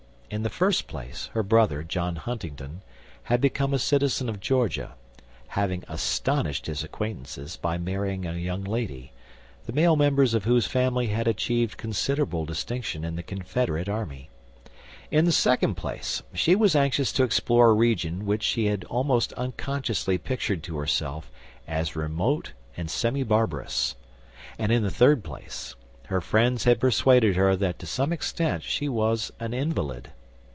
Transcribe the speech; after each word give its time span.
In 0.33 0.43
the 0.43 0.49
first 0.49 0.87
place, 0.87 1.29
her 1.33 1.43
brother, 1.43 1.83
John 1.83 2.15
Huntingdon, 2.15 2.83
had 3.23 3.41
become 3.41 3.73
a 3.73 3.77
citizen 3.77 4.29
of 4.29 4.39
Georgia 4.39 4.95
having 5.49 5.83
astonished 5.89 6.67
his 6.67 6.85
acquaintances 6.85 7.57
by 7.57 7.77
marrying 7.77 8.25
a 8.25 8.35
young 8.35 8.63
lady, 8.63 9.11
the 9.65 9.73
male 9.73 9.97
members 9.97 10.33
of 10.33 10.45
whose 10.45 10.65
family 10.65 11.07
had 11.07 11.27
achieved 11.27 11.75
considerable 11.75 12.45
distinction 12.45 13.03
in 13.03 13.17
the 13.17 13.23
Confederate 13.23 13.89
army; 13.89 14.29
in 15.11 15.25
the 15.25 15.33
second 15.33 15.75
place, 15.75 16.23
she 16.33 16.55
was 16.55 16.77
anxious 16.77 17.11
to 17.11 17.23
explore 17.23 17.71
a 17.71 17.73
region 17.73 18.25
which 18.25 18.43
she 18.43 18.73
almost 18.85 19.33
unconsciously 19.33 20.17
pictured 20.17 20.63
to 20.63 20.77
herself 20.77 21.29
as 21.67 21.93
remote 21.97 22.53
and 22.77 22.89
semi 22.89 23.23
barbarous; 23.25 23.97
and, 24.57 24.71
in 24.71 24.81
the 24.81 24.89
third 24.91 25.25
place, 25.25 25.75
her 26.05 26.21
friends 26.21 26.63
had 26.63 26.79
persuaded 26.79 27.35
her 27.35 27.53
that 27.57 27.77
to 27.79 27.85
some 27.85 28.13
extent 28.13 28.63
she 28.63 28.87
was 28.87 29.33
an 29.37 29.53
invalid. 29.53 30.11